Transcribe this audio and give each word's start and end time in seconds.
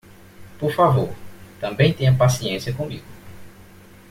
Por 0.59 0.73
favor, 0.73 1.13
também 1.59 1.93
tenha 1.93 2.17
paciência 2.17 2.73
comigo. 2.73 3.05